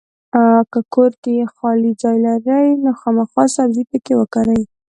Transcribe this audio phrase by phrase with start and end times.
[0.71, 4.61] کۀ کور کې خالي ځای لرئ نو خامخا سبزي پکې وکرئ!